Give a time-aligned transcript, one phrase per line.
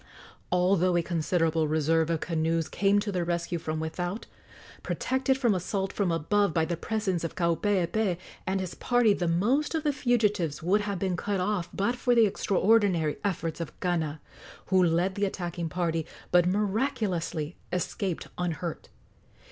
[0.51, 4.25] Although a considerable reserve of canoes came to their rescue from without,
[4.81, 8.17] protected from assault from above by the presence of Kaupeepee
[8.47, 12.15] and his party, the most of the fugitives would have been cut off but for
[12.15, 14.19] the extraordinary efforts of Kana,
[14.73, 18.89] who led the attacking party, but miraculously escaped unhurt.